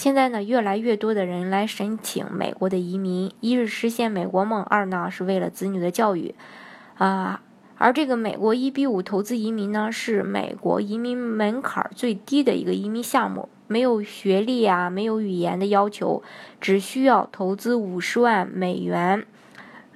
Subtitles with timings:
[0.00, 6.34] 现在呢，越来越多的人来申请美国的移民，一是实现美国梦，二呢是为了子女的教育，
[6.96, 7.42] 啊，
[7.76, 16.22] 而这个美国一比五投资移民呢，是美国移民门槛最低的一个移民项目，没有学历啊，没有语言的要求，
[16.62, 19.26] 只需要投资五十万美元，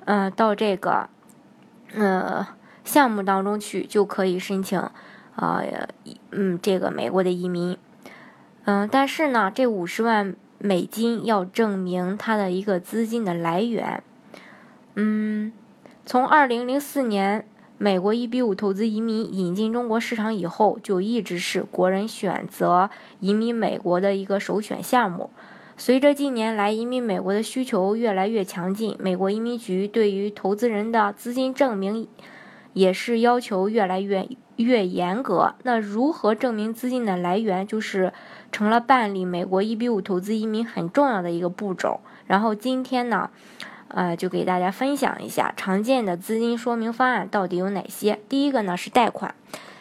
[0.04, 1.09] 嗯，到这个，
[1.95, 2.46] 呃，
[2.84, 4.78] 项目当中去就可以申请，
[5.34, 5.62] 啊，
[6.30, 7.78] 嗯，这个美国的移民。
[8.66, 14.02] 嗯，但是呢，这五十万美金要证明他的一个资金的来源。
[14.95, 15.52] 嗯，
[16.06, 17.46] 从二零零四年
[17.77, 22.88] 美国一比五投资移民引进中国市场以后，就一直是国人选择
[23.20, 25.29] 移民美国的一个首选项目。
[25.76, 32.07] 随着近年来移民美国的需求越来越强劲，美国移民局对于投资人的资金证明
[32.74, 35.54] 也是要求越来越越严格。
[35.62, 38.12] 那如何证明资金的来源，就是。
[38.52, 41.98] 成了办理美国一比五投资移民很重要的一个步骤。
[42.28, 43.28] 然后今天呢，
[43.88, 48.20] 呃，就给大家分享一下常见的资金说明方案到底有哪些。
[48.28, 49.34] 第一个呢是贷款，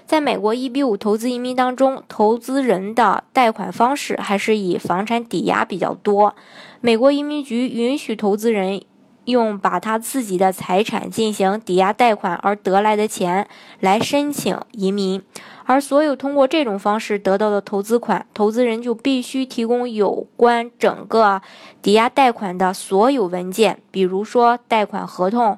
[0.07, 6.35] 在美国一比五投资移民当中，投资人的贷款方式还是以房产抵押比较多。
[6.81, 8.81] 美国移民局允许投资人。
[9.25, 13.47] 用把他自己的财产进行抵押贷款而得来的钱
[13.79, 15.21] 来申请移民，
[15.65, 21.41] 而所有通过这种方式得到的投资款，投资人就必须提供有关整个
[21.81, 25.57] 抵押贷款的所有文件，比如说贷款合同，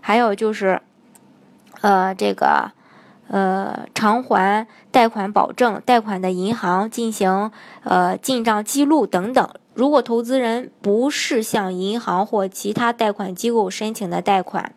[0.00, 0.82] 还有就是，
[1.80, 2.72] 呃，这个，
[3.28, 7.50] 呃，偿还贷款保证、贷款的银行进行
[7.84, 9.48] 呃进账记录等等。
[9.80, 14.74] 如果投资人不是向银行或其他贷款机构申请的贷款，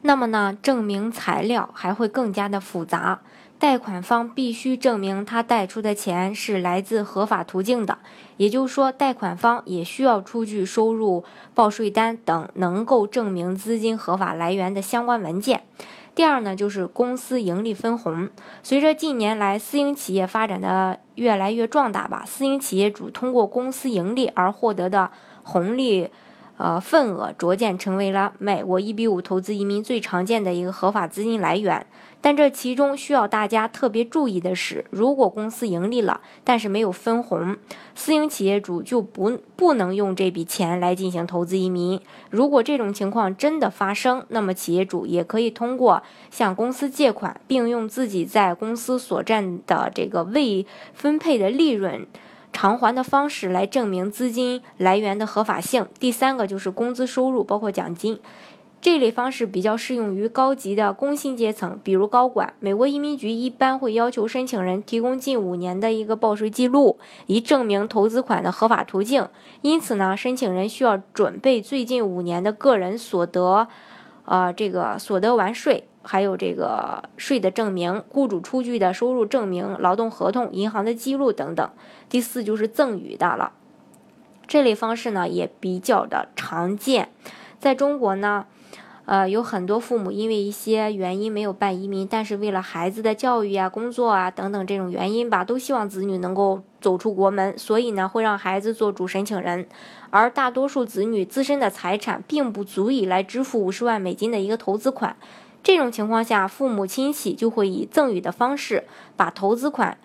[0.00, 3.20] 那么呢，证明材料还会更加的复杂。
[3.58, 7.98] 贷款方必须证明他贷出的钱是来自合法途径的，
[8.38, 15.64] 也就是说，贷款方也需要出具收入报税单等能够证明资金合法来源的相关文件。
[16.18, 18.28] 第二呢，就是公司盈利分红。
[18.64, 25.12] 随着近年来私营企业发展的越来越壮大吧，私营企业主通过公司盈利而获得的
[25.44, 26.10] 红利。
[26.56, 31.86] 呃，份额逐渐成为了美国一比五投资移民最常见的一个合法资金来源。
[32.20, 37.56] 但这其中需要大家特别注意的是，如果公司盈利了，但是没有分红，
[37.94, 42.00] 私营企业主就不不能用这笔钱来进行投资移民。
[42.30, 52.06] 如果这种情况真的发生，那么企业主也可以通过向公司借款，并用自己在公司所占的这个未分配的利润。
[52.50, 55.86] 偿还的方式来证明资金来源的合法性。
[56.00, 58.18] 第三个就是工资收入，包括奖金，
[58.80, 62.54] 这类方式比较适用于高级的工薪阶层，比如高管。
[62.60, 69.28] 美国移民局一般会要求申请人提供近五年的一个报税记录，以证明投资款的合法途径。
[69.62, 73.66] 因此呢，申请人需要准备最近五年的个人所得，
[74.24, 75.84] 呃，这个所得完税。
[76.00, 81.70] 还有这个税的证明、雇主出具的收入证明、劳动合同、银行的记录等等。
[82.08, 83.52] 第四就是赠与的了，
[84.46, 87.10] 这类方式呢也比较的常见。
[87.58, 88.46] 在中国呢，
[89.08, 99.66] 呃，有很多父母因为一些原因没有办移民，但是为了孩子的教育啊、工作啊等等这种原因吧，都希望子女能够走出国门，所以呢会让孩子做主申请人。
[100.10, 105.16] 而大多数子女自身的财产并不足以来支付五十万美金的一个投资款。
[105.62, 108.84] 这种情况下，父母亲戚就会以赠与的方式
[109.16, 109.96] 把投资款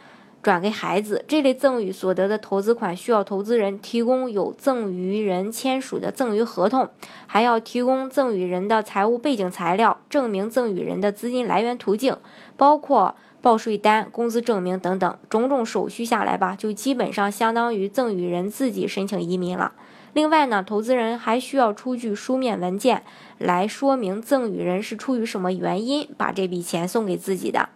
[0.44, 1.26] 转给孩子。
[1.28, 6.90] 这类赠与所得的投资款需要投资人提供有赠与人签署的赠与合同，
[7.26, 12.18] 还要提供赠与人的财务背景材料，证明赠与人的资金来源途径，
[12.56, 15.18] 包括报税单、工资证明等等。
[15.30, 19.72] 种种手续下来吧，就基本上相当于赠与人自己申请移民了。
[20.14, 23.02] 另外呢，投资人还需要出具书面文件
[23.40, 27.70] 来说明赠与人是出于什么原因把这笔钱送给自己的。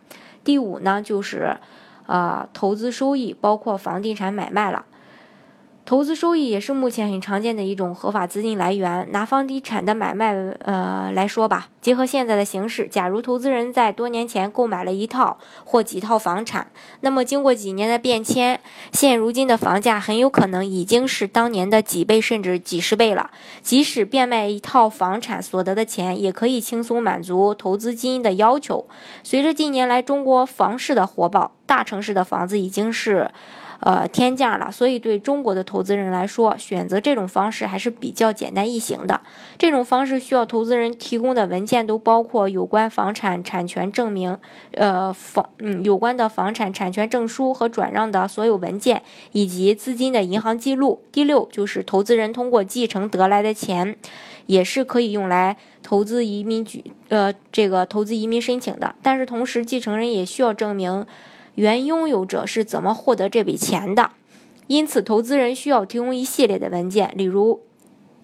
[0.43, 1.57] 第五呢，就是，
[2.07, 4.85] 呃，投资收益包括房地产买卖了。
[5.85, 9.07] 投资收益也是目前很常见的一种合法资金来源。
[9.13, 10.33] 拿房地产的买卖
[10.65, 16.69] 呃来说吧，结合现在的形势，假如投资人在多年前购买了一套或几套房产，
[16.99, 18.59] 那么经过几年的变迁，
[18.91, 23.31] 现如今的房价很有可能已经是当年的几倍甚至几十倍了。
[23.61, 28.85] 即使变卖一套房产所得的钱，也可以轻松满足投资基金的要求。
[29.23, 33.29] 随着近年来中国房市的火爆，大城市的房子已经是。
[33.79, 39.21] 呃，天价了，所以对中国的投资人来说，选择这种方式还是比较简单易行的。
[39.59, 44.35] 这种方式需要投资人提供的文件都包括有关房产产权证明，
[44.71, 49.03] 呃，房嗯有关的房产产权证书和转让的所有文件，
[49.33, 51.03] 以及资金的银行记录。
[51.11, 53.95] 第六就是投资人通过继承得来的钱，
[54.47, 58.95] 也是可以用来投资移民局呃这个投资移民申请的。
[59.03, 61.05] 但是同时，继承人也需要证明。
[61.57, 64.11] 原拥有者是怎么获得这笔钱的？
[64.67, 67.61] 因此，投资人需要提供一系列的文件，例如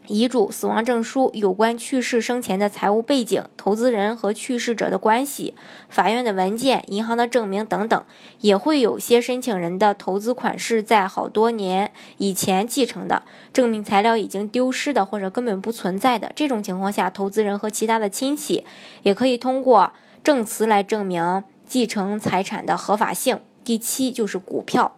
[0.05, 5.55] 遗嘱、死亡证书、有关去世生前的财务背景、投资人和去世者的关系、
[5.89, 8.03] 法院的文件、银行的证明等等。
[8.41, 16.31] 也会有些申请人的投资款是在好多年以前继承的，证明材料已经丢失的或者根本不存在的。
[16.35, 18.63] 这种情况下，投资人和其他的亲戚
[19.01, 19.91] 也可以通过
[20.23, 21.43] 证词来证明。
[21.65, 23.39] 继承财产的合法性。
[23.63, 24.95] 第七就是股票，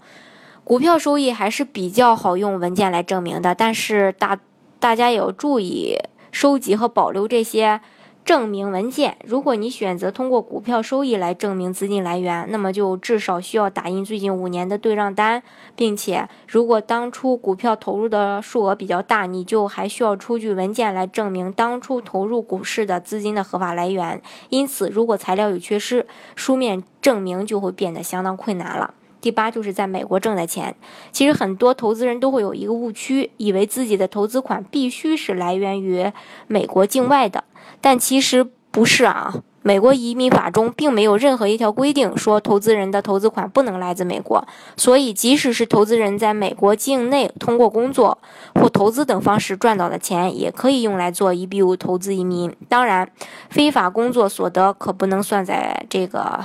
[0.64, 4.40] 股票收益还是比较好用文件来证明的，但是大
[4.80, 5.98] 大家也要注意
[6.32, 7.82] 收集和保留这些。
[8.26, 15.44] 证明文件，如果你选择通过股票收益来证明资金来源，那么就至少需要打印最近五年的对账单，
[15.76, 24.20] 并且如果当初股票投入的数额比较大，你就还需要出具文件来证明当初投入股市的资金的合法来源。
[24.50, 28.96] 因此，如果材料有缺失，书面证明就会变得相当困难了。
[29.26, 30.76] 第八就是在美国挣的钱，
[31.12, 36.12] 其实很多投资人都会有一个误区，以为自己的投资款必须是来源于
[36.46, 37.44] 美国境外的。
[37.82, 39.34] 但其实不是啊，
[39.64, 48.20] 美国移民法中并没有任何一条规定说投资人的投资款不能来自美国，所以即使是投资人在美国境内通过工作
[48.54, 52.56] 或投资等方式赚到的钱，也可以用来做 EB 五投资移民。
[52.70, 53.10] 当然，
[53.50, 56.42] 非法工作所得可不能算在这个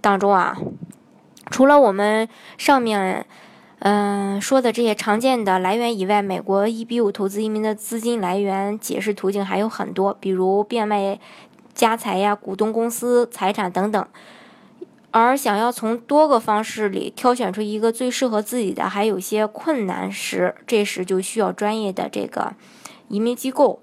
[0.00, 0.56] 当中啊。
[1.50, 2.28] 除了我们
[2.58, 3.26] 上面。
[3.80, 11.20] 嗯，说的这些常见的来源以外，美国 EB 五投资移民的资金来源解释途径还有很多，比如变卖
[11.74, 14.04] 家财呀、股东公司财产等等。
[15.10, 22.54] 而想要从多个方式里挑选出一个最适合自己的，还有些困难时，这时就需要专业的这个
[23.08, 23.80] 移民机构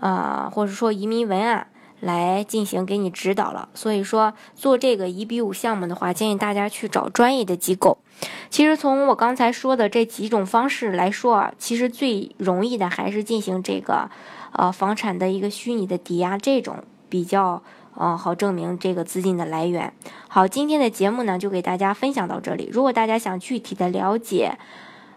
[0.00, 1.66] 啊，或者说移民文案。
[2.04, 7.98] 来进行给你指导了，所以说做这个一比五项目的话，建议大家去找专业的机构。
[8.50, 14.10] 其实从我刚才说的这几种方式来说啊，其实最容易的还是进行这个
[14.52, 17.62] 呃房产的一个虚拟的抵押，这种比较
[17.94, 19.92] 呃好证明这个资金的来源。
[20.28, 22.68] 好，今天的节目呢就给大家分享到这里。
[22.72, 24.58] 如果大家想具体的了解，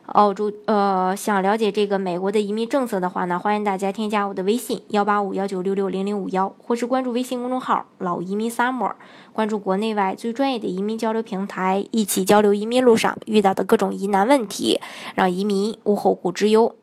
[0.08, 8.94] 澳洲呃，想了解这个美国的移民政策的话呢，欢迎大家添加我的微信幺八五幺九六六零零五幺，或是关注微信公众号“老移民 summer”，
[9.34, 14.80] 关注国内外最专业的移民交流平台，一起交流移民路上遇到的各种疑难问题，
[15.14, 16.74] 让移民无后顾之忧。